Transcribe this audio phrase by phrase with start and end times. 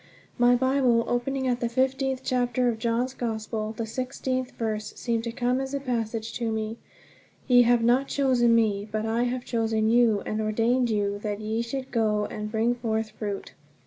[0.39, 5.31] My Bible opening at the fifteenth chapter of John's Gospel, the sixteenth verse seemed to
[5.31, 6.79] come as a message to me:
[7.47, 11.61] "Ye have not chosen me, but I have chosen you, and ordained you, that ye
[11.61, 13.53] should go and bring forth fruit."